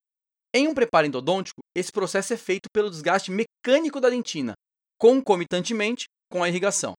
Em 0.53 0.67
um 0.67 0.73
preparo 0.73 1.07
endodôntico, 1.07 1.61
esse 1.75 1.91
processo 1.91 2.33
é 2.33 2.37
feito 2.37 2.67
pelo 2.73 2.89
desgaste 2.89 3.31
mecânico 3.31 4.01
da 4.01 4.09
dentina, 4.09 4.53
concomitantemente 4.99 6.05
com 6.29 6.43
a 6.43 6.49
irrigação. 6.49 6.93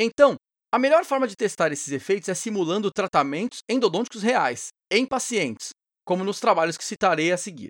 Então, 0.00 0.36
a 0.74 0.78
melhor 0.78 1.04
forma 1.04 1.28
de 1.28 1.36
testar 1.36 1.70
esses 1.70 1.92
efeitos 1.92 2.28
é 2.28 2.34
simulando 2.34 2.90
tratamentos 2.90 3.60
endodônticos 3.70 4.24
reais, 4.24 4.70
em 4.90 5.06
pacientes, 5.06 5.68
como 6.04 6.24
nos 6.24 6.40
trabalhos 6.40 6.76
que 6.76 6.84
citarei 6.84 7.30
a 7.30 7.36
seguir. 7.36 7.68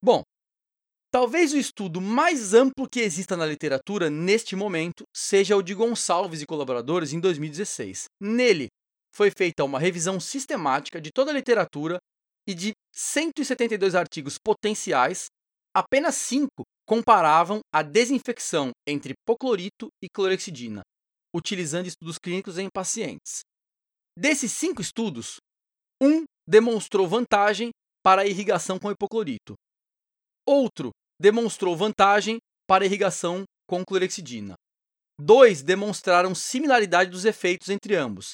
Bom, 0.00 0.22
talvez 1.10 1.52
o 1.52 1.58
estudo 1.58 2.00
mais 2.00 2.54
amplo 2.54 2.88
que 2.88 3.00
exista 3.00 3.36
na 3.36 3.44
literatura 3.44 4.08
neste 4.08 4.54
momento 4.54 5.02
seja 5.12 5.56
o 5.56 5.62
de 5.62 5.74
Gonçalves 5.74 6.40
e 6.40 6.46
colaboradores 6.46 7.12
em 7.12 7.18
2016. 7.18 8.04
Nele, 8.22 8.68
foi 9.12 9.32
feita 9.36 9.64
uma 9.64 9.80
revisão 9.80 10.20
sistemática 10.20 11.00
de 11.00 11.10
toda 11.12 11.32
a 11.32 11.34
literatura 11.34 11.98
e 12.48 12.54
de 12.54 12.70
172 12.94 13.96
artigos 13.96 14.38
potenciais, 14.38 15.26
apenas 15.74 16.14
5 16.14 16.46
comparavam 16.86 17.58
a 17.74 17.82
desinfecção 17.82 18.70
entre 18.86 19.14
hipoclorito 19.14 19.88
e 20.00 20.06
clorexidina, 20.08 20.82
utilizando 21.36 21.86
estudos 21.86 22.18
clínicos 22.18 22.56
em 22.58 22.68
pacientes. 22.68 23.40
Desses 24.18 24.52
cinco 24.52 24.80
estudos, 24.80 25.36
um 26.00 26.24
demonstrou 26.48 27.06
vantagem 27.06 27.70
para 28.02 28.22
a 28.22 28.26
irrigação 28.26 28.78
com 28.78 28.90
hipoclorito. 28.90 29.54
Outro 30.46 30.90
demonstrou 31.20 31.76
vantagem 31.76 32.38
para 32.66 32.84
a 32.84 32.86
irrigação 32.86 33.44
com 33.68 33.84
clorexidina. 33.84 34.54
Dois 35.20 35.62
demonstraram 35.62 36.34
similaridade 36.34 37.10
dos 37.10 37.24
efeitos 37.24 37.68
entre 37.68 37.96
ambos. 37.96 38.32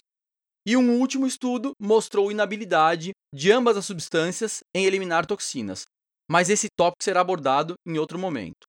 E 0.66 0.76
um 0.76 1.00
último 1.00 1.26
estudo 1.26 1.72
mostrou 1.80 2.30
inabilidade 2.30 3.12
de 3.34 3.50
ambas 3.50 3.76
as 3.76 3.86
substâncias 3.86 4.60
em 4.74 4.84
eliminar 4.84 5.26
toxinas, 5.26 5.84
mas 6.30 6.50
esse 6.50 6.68
tópico 6.76 7.02
será 7.02 7.20
abordado 7.20 7.74
em 7.86 7.98
outro 7.98 8.18
momento. 8.18 8.66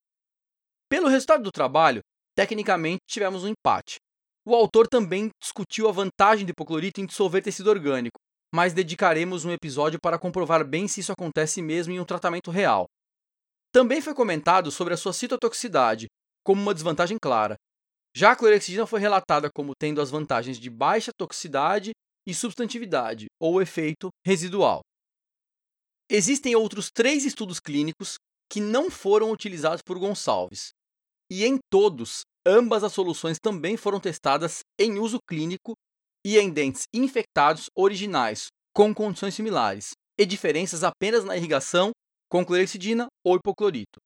Pelo 0.89 1.07
resultado 1.07 1.43
do 1.43 1.51
trabalho, 1.51 2.01
tecnicamente 2.35 3.01
tivemos 3.07 3.43
um 3.43 3.49
empate. 3.49 3.97
O 4.45 4.53
autor 4.53 4.87
também 4.87 5.29
discutiu 5.41 5.87
a 5.87 5.91
vantagem 5.91 6.45
do 6.45 6.49
hipoclorito 6.49 6.99
em 6.99 7.05
dissolver 7.05 7.41
tecido 7.41 7.69
orgânico, 7.69 8.19
mas 8.53 8.73
dedicaremos 8.73 9.45
um 9.45 9.51
episódio 9.51 9.99
para 10.01 10.19
comprovar 10.19 10.67
bem 10.67 10.87
se 10.87 10.99
isso 10.99 11.13
acontece 11.13 11.61
mesmo 11.61 11.93
em 11.93 11.99
um 11.99 12.05
tratamento 12.05 12.51
real. 12.51 12.85
Também 13.71 14.01
foi 14.01 14.13
comentado 14.13 14.69
sobre 14.69 14.93
a 14.93 14.97
sua 14.97 15.13
citotoxicidade, 15.13 16.07
como 16.45 16.61
uma 16.61 16.73
desvantagem 16.73 17.17
clara. 17.19 17.55
Já 18.15 18.33
a 18.33 18.35
clorexidina 18.35 18.85
foi 18.85 18.99
relatada 18.99 19.49
como 19.49 19.73
tendo 19.79 20.01
as 20.01 20.11
vantagens 20.11 20.59
de 20.59 20.69
baixa 20.69 21.11
toxicidade 21.17 21.91
e 22.27 22.33
substantividade, 22.33 23.25
ou 23.41 23.61
efeito 23.61 24.09
residual. 24.25 24.81
Existem 26.09 26.55
outros 26.55 26.89
três 26.93 27.25
estudos 27.25 27.59
clínicos 27.59 28.17
que 28.51 28.61
não 28.61 28.91
foram 28.91 29.31
utilizados 29.31 29.81
por 29.81 29.97
Gonçalves, 29.97 30.69
e 31.31 31.43
em 31.43 31.57
todos, 31.71 32.21
ambas 32.45 32.83
as 32.83 32.93
soluções 32.93 33.37
também 33.41 33.77
foram 33.77 33.99
testadas 33.99 34.59
em 34.79 34.99
uso 34.99 35.19
clínico 35.27 35.73
e 36.25 36.37
em 36.37 36.49
dentes 36.49 36.83
infectados 36.93 37.69
originais, 37.75 38.47
com 38.73 38.93
condições 38.93 39.35
similares, 39.35 39.91
e 40.17 40.25
diferenças 40.25 40.83
apenas 40.83 41.23
na 41.23 41.35
irrigação 41.35 41.91
com 42.29 42.45
clorexidina 42.45 43.07
ou 43.23 43.35
hipoclorito. 43.35 43.99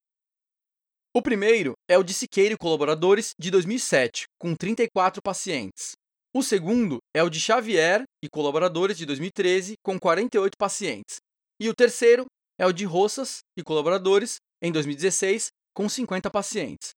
O 1.15 1.21
primeiro 1.21 1.73
é 1.89 1.97
o 1.97 2.03
de 2.03 2.13
Siqueira 2.13 2.53
e 2.53 2.57
colaboradores 2.57 3.31
de 3.39 3.49
2007, 3.49 4.25
com 4.39 4.55
34 4.55 5.21
pacientes. 5.21 5.93
O 6.33 6.43
segundo 6.43 6.99
é 7.15 7.23
o 7.23 7.29
de 7.29 7.39
Xavier 7.39 8.03
e 8.23 8.29
colaboradores 8.29 8.97
de 8.97 9.05
2013, 9.05 9.73
com 9.83 9.97
48 9.97 10.53
pacientes. 10.59 11.17
E 11.59 11.69
o 11.69 11.73
terceiro 11.73 12.25
é 12.59 12.67
o 12.67 12.71
de 12.71 12.85
Roças 12.85 13.39
e 13.57 13.63
colaboradores, 13.63 14.35
em 14.61 14.71
2016, 14.71 15.47
com 15.73 15.87
50 15.87 16.29
pacientes. 16.29 16.91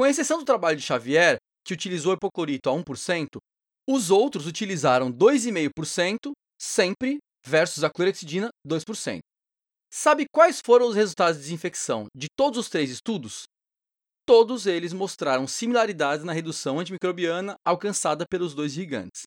Com 0.00 0.06
exceção 0.06 0.38
do 0.38 0.46
trabalho 0.46 0.78
de 0.78 0.82
Xavier, 0.82 1.36
que 1.62 1.74
utilizou 1.74 2.14
hipoclorito 2.14 2.70
a 2.70 2.72
1%, 2.72 3.36
os 3.86 4.10
outros 4.10 4.46
utilizaram 4.46 5.12
2,5% 5.12 6.32
sempre 6.58 7.18
versus 7.46 7.84
a 7.84 7.90
clorexidina 7.90 8.48
2%. 8.66 9.18
Sabe 9.92 10.24
quais 10.32 10.58
foram 10.64 10.88
os 10.88 10.96
resultados 10.96 11.36
de 11.36 11.42
desinfecção 11.42 12.06
de 12.16 12.28
todos 12.34 12.58
os 12.58 12.70
três 12.70 12.88
estudos? 12.90 13.42
Todos 14.26 14.66
eles 14.66 14.94
mostraram 14.94 15.46
similaridades 15.46 16.24
na 16.24 16.32
redução 16.32 16.80
antimicrobiana 16.80 17.56
alcançada 17.62 18.24
pelos 18.24 18.54
dois 18.54 18.72
gigantes. 18.72 19.24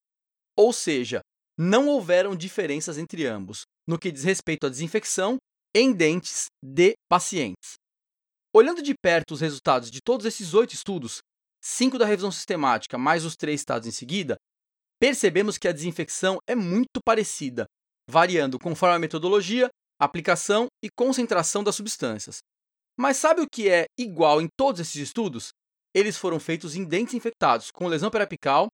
Ou 0.57 0.73
seja, 0.73 1.21
não 1.55 1.87
houveram 1.87 2.35
diferenças 2.35 2.97
entre 2.97 3.27
ambos 3.27 3.61
no 3.87 3.99
que 3.99 4.11
diz 4.11 4.23
respeito 4.23 4.65
à 4.65 4.69
desinfecção 4.71 5.37
em 5.75 5.93
dentes 5.93 6.47
de 6.65 6.95
pacientes. 7.07 7.75
Olhando 8.55 8.83
de 8.83 8.93
perto 8.93 9.33
os 9.33 9.41
resultados 9.41 9.89
de 9.89 9.99
todos 9.99 10.27
esses 10.27 10.53
oito 10.53 10.75
estudos, 10.75 11.23
cinco 11.59 11.97
da 11.97 12.05
revisão 12.05 12.31
sistemática 12.31 12.99
mais 12.99 13.25
os 13.25 13.35
três 13.35 13.61
citados 13.61 13.87
em 13.87 13.91
seguida, 13.91 14.35
percebemos 14.99 15.57
que 15.57 15.67
a 15.67 15.71
desinfecção 15.71 16.37
é 16.47 16.53
muito 16.53 17.01
parecida, 17.03 17.65
variando 18.07 18.59
conforme 18.59 18.95
a 18.95 18.99
metodologia, 18.99 19.69
aplicação 19.99 20.67
e 20.83 20.89
concentração 20.95 21.63
das 21.63 21.75
substâncias. 21.75 22.41
Mas 22.95 23.17
sabe 23.17 23.41
o 23.41 23.47
que 23.51 23.67
é 23.67 23.85
igual 23.97 24.39
em 24.39 24.47
todos 24.55 24.81
esses 24.81 24.97
estudos? 24.97 25.49
Eles 25.91 26.15
foram 26.15 26.39
feitos 26.39 26.75
em 26.75 26.83
dentes 26.83 27.15
infectados 27.15 27.71
com 27.71 27.87
lesão 27.87 28.11
periapical 28.11 28.67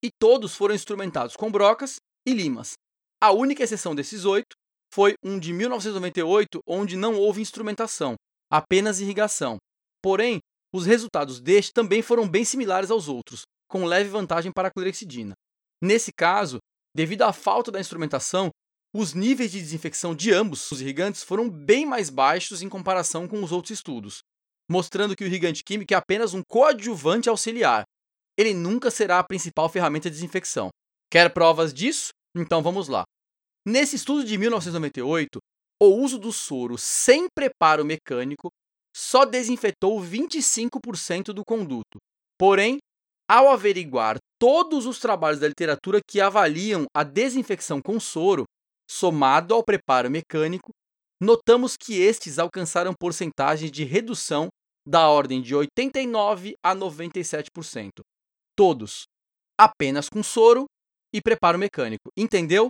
e 0.00 0.10
todos 0.16 0.54
foram 0.54 0.76
instrumentados 0.76 1.34
com 1.34 1.50
brocas 1.50 1.96
e 2.24 2.32
limas. 2.32 2.74
A 3.20 3.32
única 3.32 3.64
exceção 3.64 3.96
desses 3.96 4.24
oito 4.24 4.54
foi 4.92 5.14
um 5.24 5.40
de 5.40 5.52
1998, 5.52 6.60
onde 6.68 6.96
não 6.96 7.16
houve 7.16 7.42
instrumentação, 7.42 8.14
apenas 8.50 9.00
irrigação. 9.00 9.58
Porém, 10.02 10.40
os 10.72 10.86
resultados 10.86 11.40
deste 11.40 11.72
também 11.72 12.02
foram 12.02 12.28
bem 12.28 12.44
similares 12.44 12.90
aos 12.90 13.08
outros, 13.08 13.42
com 13.68 13.84
leve 13.84 14.08
vantagem 14.08 14.52
para 14.52 14.68
a 14.68 14.70
clorexidina. 14.70 15.34
Nesse 15.82 16.12
caso, 16.12 16.58
devido 16.94 17.22
à 17.22 17.32
falta 17.32 17.70
da 17.70 17.80
instrumentação, 17.80 18.50
os 18.94 19.12
níveis 19.12 19.50
de 19.50 19.60
desinfecção 19.60 20.14
de 20.14 20.32
ambos 20.32 20.70
os 20.70 20.80
irrigantes 20.80 21.22
foram 21.22 21.50
bem 21.50 21.84
mais 21.84 22.10
baixos 22.10 22.62
em 22.62 22.68
comparação 22.68 23.26
com 23.26 23.42
os 23.42 23.50
outros 23.50 23.72
estudos, 23.72 24.22
mostrando 24.70 25.16
que 25.16 25.24
o 25.24 25.26
irrigante 25.26 25.64
químico 25.64 25.92
é 25.92 25.96
apenas 25.96 26.32
um 26.32 26.42
coadjuvante 26.48 27.28
auxiliar. 27.28 27.84
Ele 28.36 28.54
nunca 28.54 28.90
será 28.90 29.18
a 29.18 29.24
principal 29.24 29.68
ferramenta 29.68 30.08
de 30.08 30.14
desinfecção. 30.14 30.70
Quer 31.10 31.32
provas 31.32 31.74
disso? 31.74 32.10
Então 32.36 32.62
vamos 32.62 32.88
lá. 32.88 33.04
Nesse 33.66 33.96
estudo 33.96 34.24
de 34.24 34.36
1998, 34.36 35.38
o 35.80 35.86
uso 35.86 36.18
do 36.18 36.32
soro 36.32 36.78
sem 36.78 37.26
preparo 37.34 37.84
mecânico 37.84 38.48
só 38.94 39.24
desinfetou 39.24 40.00
25% 40.00 41.32
do 41.32 41.44
conduto. 41.44 41.98
Porém, 42.38 42.78
ao 43.28 43.48
averiguar 43.48 44.18
todos 44.38 44.86
os 44.86 44.98
trabalhos 44.98 45.40
da 45.40 45.48
literatura 45.48 46.00
que 46.06 46.20
avaliam 46.20 46.84
a 46.94 47.02
desinfecção 47.02 47.80
com 47.80 47.98
soro, 47.98 48.44
somado 48.88 49.54
ao 49.54 49.64
preparo 49.64 50.10
mecânico, 50.10 50.70
notamos 51.20 51.76
que 51.76 51.94
estes 52.00 52.38
alcançaram 52.38 52.92
porcentagens 52.98 53.70
de 53.70 53.84
redução 53.84 54.48
da 54.86 55.08
ordem 55.08 55.40
de 55.40 55.54
89 55.54 56.54
a 56.62 56.74
97%. 56.74 58.00
Todos, 58.56 59.04
apenas 59.58 60.08
com 60.08 60.22
soro 60.22 60.66
e 61.12 61.20
preparo 61.20 61.58
mecânico. 61.58 62.10
Entendeu? 62.16 62.68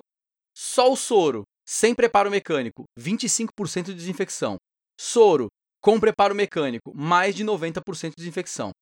Só 0.57 0.93
o 0.93 0.97
soro, 0.97 1.43
sem 1.67 1.95
preparo 1.95 2.31
mecânico, 2.31 2.85
25% 2.99 3.87
de 3.87 3.95
desinfecção. 3.95 4.57
Soro, 5.01 5.49
com 5.83 5.99
preparo 5.99 6.35
mecânico, 6.35 6.95
mais 6.95 7.35
de 7.35 7.45
90% 7.45 8.11
de 8.11 8.17
desinfecção 8.17 8.73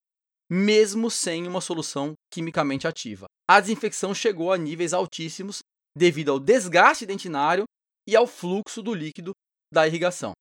mesmo 0.55 1.11
sem 1.11 1.49
uma 1.49 1.63
solução 1.63 2.13
quimicamente 2.31 2.87
ativa. 2.87 3.25
A 3.49 3.59
desinfecção 3.59 4.15
chegou 4.15 4.53
a 4.53 4.59
níveis 4.59 4.93
altíssimos 4.93 5.61
devido 5.97 6.31
ao 6.31 6.39
desgaste 6.39 7.07
dentinário 7.07 7.65
e 8.07 8.15
ao 8.15 8.27
fluxo 8.27 8.83
do 8.83 8.93
líquido 8.93 9.33
da 9.73 9.87
irrigação. 9.87 10.33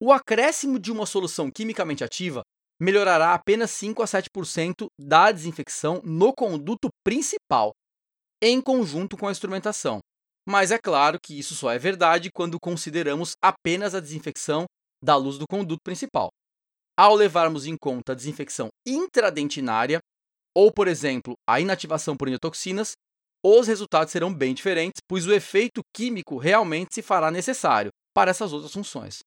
O 0.00 0.12
acréscimo 0.12 0.78
de 0.78 0.92
uma 0.92 1.06
solução 1.06 1.50
quimicamente 1.50 2.04
ativa 2.04 2.42
melhorará 2.80 3.34
apenas 3.34 3.72
5 3.72 4.00
a 4.00 4.06
7% 4.06 4.86
da 4.96 5.32
desinfecção 5.32 6.00
no 6.04 6.32
conduto 6.32 6.88
principal, 7.04 7.72
em 8.40 8.60
conjunto 8.60 9.16
com 9.16 9.26
a 9.26 9.32
instrumentação. 9.32 9.98
Mas 10.48 10.70
é 10.70 10.78
claro 10.78 11.18
que 11.20 11.38
isso 11.38 11.54
só 11.54 11.70
é 11.70 11.78
verdade 11.78 12.30
quando 12.30 12.60
consideramos 12.60 13.34
apenas 13.42 13.94
a 13.94 14.00
desinfecção 14.00 14.64
da 15.02 15.16
luz 15.16 15.38
do 15.38 15.46
conduto 15.48 15.80
principal 15.84 16.30
ao 16.96 17.14
levarmos 17.14 17.66
em 17.66 17.76
conta 17.76 18.12
a 18.12 18.14
desinfecção 18.14 18.68
intradentinária, 18.86 20.00
ou, 20.56 20.72
por 20.72 20.88
exemplo, 20.88 21.34
a 21.46 21.60
inativação 21.60 22.16
por 22.16 22.28
endotoxinas, 22.28 22.92
os 23.44 23.66
resultados 23.66 24.10
serão 24.10 24.32
bem 24.32 24.54
diferentes, 24.54 25.00
pois 25.06 25.26
o 25.26 25.32
efeito 25.32 25.82
químico 25.94 26.38
realmente 26.38 26.94
se 26.94 27.02
fará 27.02 27.30
necessário 27.30 27.90
para 28.14 28.30
essas 28.30 28.52
outras 28.52 28.72
funções. 28.72 29.18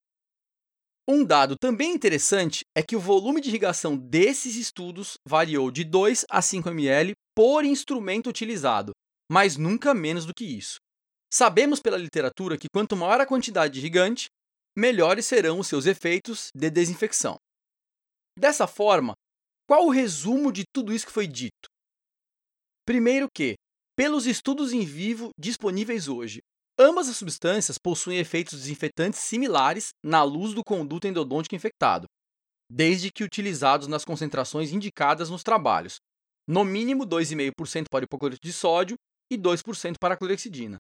Um 1.08 1.24
dado 1.24 1.56
também 1.56 1.94
interessante 1.94 2.62
é 2.76 2.84
que 2.84 2.96
o 2.96 3.00
volume 3.00 3.40
de 3.40 3.50
irrigação 3.50 3.96
desses 3.96 4.56
estudos 4.56 5.14
variou 5.28 5.72
de 5.72 5.84
2 5.84 6.26
a 6.30 6.42
5 6.42 6.70
ml 6.70 7.14
por 7.36 7.64
instrumento 7.64 8.30
utilizado, 8.30 8.92
mas 9.32 9.58
nunca 9.58 9.94
menos 9.94 10.26
do 10.26 10.34
que 10.34 10.46
isso. 10.46 10.78
Sabemos 11.32 11.80
pela 11.80 11.98
literatura 11.98 12.58
que 12.58 12.68
quanto 12.74 12.96
maior 12.96 13.22
a 13.22 13.26
quantidade 13.26 13.76
de 13.76 13.80
irrigante, 13.80 14.30
melhores 14.76 15.26
serão 15.26 15.60
os 15.60 15.68
seus 15.68 15.86
efeitos 15.86 16.50
de 16.56 16.70
desinfecção. 16.72 17.38
Dessa 18.38 18.66
forma, 18.66 19.14
qual 19.68 19.86
o 19.86 19.92
resumo 19.92 20.52
de 20.52 20.64
tudo 20.74 20.92
isso 20.92 21.06
que 21.06 21.12
foi 21.12 21.28
dito? 21.28 21.70
Primeiro 22.86 23.28
que, 23.32 23.56
pelos 23.96 24.26
estudos 24.26 24.74
em 24.74 24.84
vivo 24.84 25.30
disponíveis 25.38 26.08
hoje, 26.08 26.40
ambas 26.80 27.08
as 27.08 27.18
substâncias 27.18 27.78
possuem 27.78 28.18
efeitos 28.18 28.58
desinfetantes 28.58 29.20
similares 29.20 29.90
na 30.04 30.24
luz 30.24 30.56
do 30.56 30.64
conduto 30.64 31.06
endodôntico 31.06 31.54
infectado, 31.54 32.08
desde 32.72 33.12
que 33.12 33.24
utilizados 33.24 33.88
nas 33.88 34.04
concentrações 34.04 34.72
indicadas 34.72 35.30
nos 35.30 35.44
trabalhos, 35.44 35.98
no 36.48 36.66
mínimo 36.66 37.06
2,5% 37.06 37.86
para 37.92 38.06
hipoclorito 38.06 38.42
de 38.42 38.54
sódio 38.54 38.96
e 39.32 39.38
2% 39.38 39.96
para 40.00 40.16
a 40.16 40.18
clorexidina. 40.18 40.78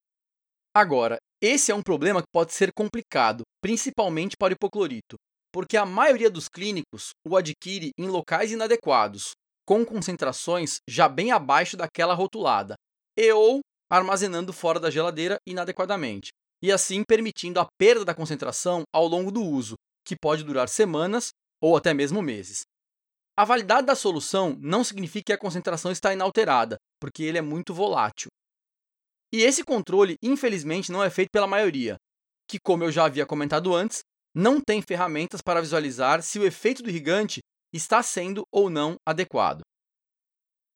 Agora, 0.73 1.17
esse 1.41 1.71
é 1.71 1.75
um 1.75 1.81
problema 1.81 2.21
que 2.21 2.27
pode 2.31 2.53
ser 2.53 2.71
complicado, 2.71 3.43
principalmente 3.61 4.35
para 4.37 4.51
o 4.51 4.55
hipoclorito, 4.55 5.15
porque 5.51 5.75
a 5.75 5.85
maioria 5.85 6.29
dos 6.29 6.47
clínicos 6.47 7.09
o 7.25 7.35
adquire 7.35 7.91
em 7.97 8.07
locais 8.07 8.51
inadequados, 8.51 9.31
com 9.65 9.85
concentrações 9.85 10.77
já 10.87 11.09
bem 11.09 11.31
abaixo 11.31 11.75
daquela 11.75 12.13
rotulada, 12.13 12.75
e 13.17 13.31
ou 13.31 13.61
armazenando 13.91 14.53
fora 14.53 14.79
da 14.79 14.91
geladeira 14.91 15.37
inadequadamente, 15.47 16.29
e 16.61 16.71
assim 16.71 17.03
permitindo 17.07 17.59
a 17.59 17.67
perda 17.77 18.05
da 18.05 18.13
concentração 18.13 18.83
ao 18.93 19.07
longo 19.07 19.31
do 19.31 19.43
uso, 19.43 19.75
que 20.05 20.15
pode 20.15 20.43
durar 20.43 20.69
semanas 20.69 21.29
ou 21.61 21.75
até 21.75 21.93
mesmo 21.93 22.21
meses. 22.21 22.61
A 23.37 23.45
validade 23.45 23.87
da 23.87 23.95
solução 23.95 24.55
não 24.59 24.83
significa 24.83 25.27
que 25.27 25.33
a 25.33 25.37
concentração 25.37 25.91
está 25.91 26.13
inalterada, 26.13 26.77
porque 26.99 27.23
ele 27.23 27.37
é 27.37 27.41
muito 27.41 27.73
volátil. 27.73 28.29
E 29.31 29.41
esse 29.41 29.63
controle, 29.63 30.15
infelizmente, 30.23 30.91
não 30.91 31.03
é 31.03 31.09
feito 31.09 31.29
pela 31.31 31.47
maioria, 31.47 31.97
que, 32.49 32.59
como 32.59 32.83
eu 32.83 32.91
já 32.91 33.05
havia 33.05 33.25
comentado 33.25 33.73
antes, 33.75 34.01
não 34.35 34.59
tem 34.59 34.81
ferramentas 34.81 35.41
para 35.41 35.61
visualizar 35.61 36.21
se 36.23 36.39
o 36.39 36.45
efeito 36.45 36.81
do 36.81 36.89
irrigante 36.89 37.39
está 37.73 38.01
sendo 38.01 38.43
ou 38.51 38.69
não 38.69 38.95
adequado. 39.07 39.61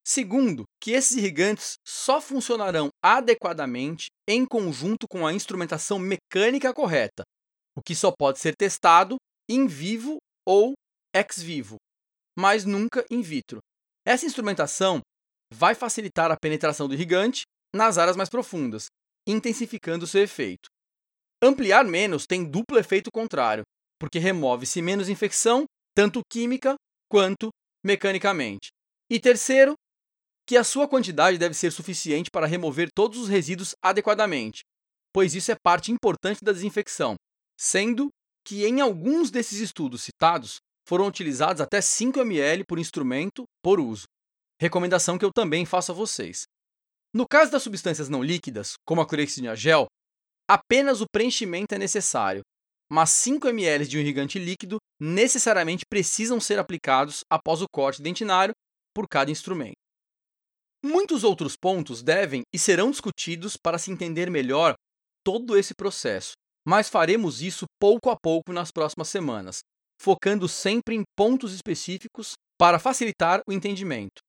Segundo, 0.05 0.65
que 0.81 0.91
esses 0.91 1.15
irrigantes 1.15 1.75
só 1.87 2.19
funcionarão 2.19 2.89
adequadamente 3.01 4.07
em 4.27 4.45
conjunto 4.45 5.07
com 5.07 5.25
a 5.25 5.33
instrumentação 5.33 5.97
mecânica 5.97 6.73
correta, 6.73 7.23
o 7.75 7.81
que 7.81 7.95
só 7.95 8.11
pode 8.11 8.39
ser 8.39 8.53
testado 8.55 9.15
in 9.49 9.65
vivo 9.65 10.17
ou 10.45 10.73
ex 11.15 11.41
vivo, 11.41 11.77
mas 12.37 12.65
nunca 12.65 13.05
in 13.09 13.21
vitro. 13.21 13.59
Essa 14.05 14.25
instrumentação 14.25 14.99
vai 15.53 15.73
facilitar 15.73 16.31
a 16.31 16.37
penetração 16.37 16.87
do 16.87 16.93
irrigante 16.93 17.43
nas 17.73 17.97
áreas 17.97 18.15
mais 18.15 18.29
profundas, 18.29 18.87
intensificando 19.27 20.07
seu 20.07 20.21
efeito. 20.21 20.69
Ampliar 21.41 21.85
menos 21.85 22.25
tem 22.25 22.43
duplo 22.43 22.77
efeito 22.77 23.09
contrário, 23.11 23.63
porque 23.99 24.19
remove-se 24.19 24.81
menos 24.81 25.09
infecção, 25.09 25.65
tanto 25.95 26.21
química 26.31 26.75
quanto 27.09 27.49
mecanicamente. 27.83 28.69
E 29.09 29.19
terceiro, 29.19 29.75
que 30.47 30.57
a 30.57 30.63
sua 30.63 30.87
quantidade 30.87 31.37
deve 31.37 31.53
ser 31.53 31.71
suficiente 31.71 32.29
para 32.31 32.47
remover 32.47 32.89
todos 32.93 33.19
os 33.19 33.29
resíduos 33.29 33.73
adequadamente, 33.83 34.61
pois 35.13 35.35
isso 35.35 35.51
é 35.51 35.55
parte 35.61 35.91
importante 35.91 36.43
da 36.43 36.51
desinfecção, 36.51 37.15
sendo 37.57 38.09
que 38.45 38.65
em 38.65 38.81
alguns 38.81 39.31
desses 39.31 39.59
estudos 39.59 40.03
citados 40.03 40.57
foram 40.87 41.07
utilizados 41.07 41.61
até 41.61 41.79
5 41.79 42.19
ml 42.19 42.63
por 42.67 42.77
instrumento 42.77 43.43
por 43.63 43.79
uso. 43.79 44.03
Recomendação 44.59 45.17
que 45.17 45.25
eu 45.25 45.31
também 45.33 45.65
faço 45.65 45.91
a 45.91 45.95
vocês. 45.95 46.43
No 47.13 47.27
caso 47.27 47.51
das 47.51 47.61
substâncias 47.61 48.09
não 48.09 48.23
líquidas, 48.23 48.73
como 48.85 48.99
a 48.99 49.05
clorexidina 49.05 49.55
gel, 49.55 49.85
apenas 50.49 50.99
o 50.99 51.05
preenchimento 51.11 51.75
é 51.75 51.77
necessário, 51.77 52.41
mas 52.91 53.11
5 53.11 53.47
ml 53.47 53.87
de 53.87 53.97
um 53.97 54.01
irrigante 54.01 54.39
líquido 54.39 54.77
necessariamente 54.99 55.85
precisam 55.87 56.39
ser 56.39 56.57
aplicados 56.57 57.23
após 57.29 57.61
o 57.61 57.67
corte 57.71 58.01
dentinário 58.01 58.53
por 58.95 59.07
cada 59.07 59.29
instrumento. 59.29 59.75
Muitos 60.83 61.23
outros 61.23 61.55
pontos 61.55 62.01
devem 62.01 62.41
e 62.53 62.57
serão 62.57 62.91
discutidos 62.91 63.55
para 63.57 63.77
se 63.77 63.91
entender 63.91 64.29
melhor 64.29 64.73
todo 65.23 65.57
esse 65.57 65.73
processo, 65.73 66.33
mas 66.67 66.89
faremos 66.89 67.41
isso 67.41 67.65
pouco 67.79 68.09
a 68.09 68.17
pouco 68.21 68.51
nas 68.51 68.71
próximas 68.71 69.07
semanas, 69.07 69.59
focando 70.01 70.47
sempre 70.49 70.95
em 70.95 71.03
pontos 71.15 71.53
específicos 71.53 72.33
para 72.59 72.79
facilitar 72.79 73.41
o 73.47 73.53
entendimento. 73.53 74.21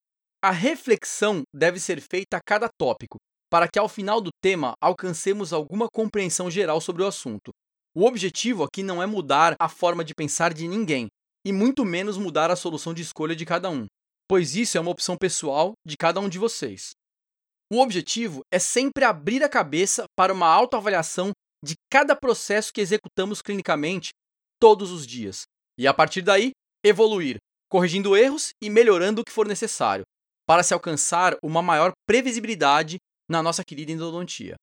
A 0.45 0.51
reflexão 0.51 1.43
deve 1.57 1.81
ser 1.81 2.03
feita 2.03 2.37
a 2.37 2.41
cada 2.47 2.69
tópico, 2.69 3.17
para 3.51 3.67
que 3.67 3.79
ao 3.79 3.89
final 3.89 4.21
do 4.21 4.29
tema 4.43 4.75
alcancemos 4.79 5.55
alguma 5.55 5.89
compreensão 5.91 6.51
geral 6.51 6.83
sobre 6.83 7.03
o 7.03 7.07
assunto. 7.07 7.51
O 7.97 8.05
objetivo 8.05 8.63
aqui 8.63 8.83
não 8.83 9.03
é 9.03 9.07
mudar 9.07 9.57
a 9.59 9.71
forma 9.71 10.05
de 10.05 10.13
pensar 10.15 10.53
de 10.53 10.69
ninguém, 10.69 11.07
e 11.47 11.51
muito 11.51 11.83
menos 11.83 12.19
mudar 12.19 12.51
a 12.51 12.57
solução 12.57 12.93
de 12.93 13.01
escolha 13.01 13.35
de 13.35 13.47
cada 13.47 13.71
um, 13.71 13.87
pois 14.29 14.55
isso 14.55 14.77
é 14.77 14.81
uma 14.83 14.91
opção 14.91 15.17
pessoal 15.17 15.73
de 15.83 15.97
cada 15.97 16.21
um 16.21 16.29
de 16.29 16.39
vocês. 16.39 16.91
O 17.73 17.81
objetivo 17.81 18.43
é 18.53 18.59
sempre 18.59 19.03
abrir 19.03 19.43
a 19.43 19.49
cabeça 19.49 20.05
para 20.15 20.31
uma 20.31 20.47
autoavaliação 20.47 21.31
de 21.65 21.73
cada 21.91 22.15
processo 22.15 22.71
que 22.71 22.83
executamos 22.83 23.41
clinicamente 23.41 24.11
todos 24.61 24.93
os 24.93 25.07
dias, 25.07 25.45
e 25.79 25.87
a 25.87 25.95
partir 25.95 26.21
daí, 26.21 26.51
evoluir, 26.85 27.39
corrigindo 27.67 28.15
erros 28.15 28.51
e 28.63 28.69
melhorando 28.69 29.23
o 29.23 29.25
que 29.25 29.33
for 29.33 29.49
necessário, 29.49 30.05
para 30.47 30.63
se 30.63 30.75
alcançar 30.75 31.37
uma 31.43 31.63
maior 31.63 31.93
previsibilidade 32.07 32.99
na 33.29 33.43
nossa 33.43 33.65
querida 33.65 33.93
endodontia. 33.93 34.57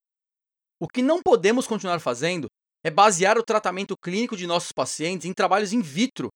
O 0.80 0.88
que 0.88 1.02
não 1.02 1.22
podemos 1.22 1.68
continuar 1.68 2.00
fazendo 2.00 2.48
é 2.84 2.90
basear 2.90 3.38
o 3.38 3.44
tratamento 3.44 3.96
clínico 4.04 4.36
de 4.36 4.48
nossos 4.48 4.72
pacientes 4.72 5.26
em 5.26 5.34
trabalhos 5.34 5.74
in 5.74 5.82
vitro, 5.82 6.30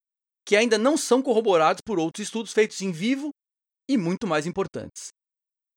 que 0.45 0.55
ainda 0.55 0.77
não 0.77 0.95
são 0.95 1.21
corroborados 1.21 1.81
por 1.83 1.99
outros 1.99 2.27
estudos 2.27 2.53
feitos 2.53 2.81
em 2.81 2.91
vivo 2.91 3.31
e 3.89 3.97
muito 3.97 4.27
mais 4.27 4.45
importantes. 4.45 5.09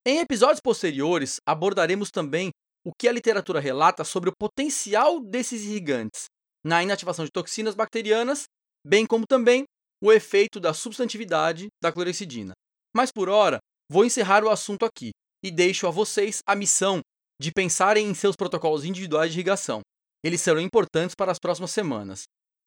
Em 0.07 0.19
episódios 0.19 0.61
posteriores, 0.61 1.41
abordaremos 1.47 2.11
também 2.11 2.51
o 2.85 2.93
que 2.99 3.09
a 3.09 3.13
literatura 3.13 3.61
relata 3.61 4.05
sobre 4.05 4.31
o 4.31 4.37
potencial 4.39 5.21
desses 5.21 5.63
irrigantes 5.63 6.27
na 6.65 6.83
inativação 6.83 7.25
de 7.25 7.31
toxinas 7.31 7.75
bacterianas, 7.75 8.45
bem 8.87 9.07
como 9.07 9.27
também 9.27 9.65
o 10.03 10.13
efeito 10.13 10.61
da 10.61 10.73
substantividade 10.73 11.69
da 11.83 11.93
clorexidina. 11.93 12.53
Mas 12.99 13.13
por 13.13 13.29
hora, 13.29 13.61
vou 13.89 14.05
encerrar 14.05 14.43
o 14.43 14.51
assunto 14.51 14.85
aqui 14.85 15.11
e 15.41 15.53
deixo 15.53 15.87
a 15.87 15.91
vocês 15.91 16.43
a 16.45 16.57
missão 16.57 17.01
de 17.41 17.53
pensarem 17.53 18.05
em 18.05 18.13
seus 18.13 18.35
protocolos 18.35 18.85
individuais 18.85 19.31
de 19.31 19.39
irrigação. 19.39 19.83
Eles 20.25 20.41
serão 20.41 20.61
importantes 20.61 21.15
para 21.15 21.31
as 21.31 21.39
próximas 21.39 21.71
semanas. 21.71 22.25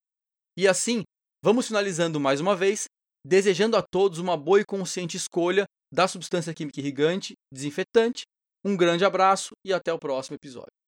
E 0.57 0.69
assim, 0.69 1.03
vamos 1.45 1.67
finalizando 1.67 2.21
mais 2.21 2.41
uma 2.41 2.55
vez, 2.55 2.85
desejando 3.27 3.77
a 3.77 3.83
todos 3.83 4.21
uma 4.21 4.37
boa 4.37 4.61
e 4.61 4.65
consciente 4.65 5.17
escolha 5.17 5.65
da 5.93 6.07
substância 6.07 6.55
química 6.55 6.79
irrigante, 6.79 7.35
desinfetante. 7.53 8.23
Um 8.65 8.77
grande 8.77 9.05
abraço 9.05 9.51
e 9.67 9.73
até 9.73 9.93
o 9.93 9.99
próximo 9.99 10.37
episódio. 10.37 10.80